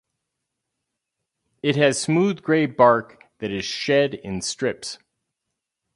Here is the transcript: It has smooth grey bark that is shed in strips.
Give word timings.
It 1.61 1.75
has 1.75 2.01
smooth 2.01 2.41
grey 2.41 2.65
bark 2.65 3.25
that 3.37 3.51
is 3.51 3.65
shed 3.65 4.15
in 4.15 4.41
strips. 4.41 4.97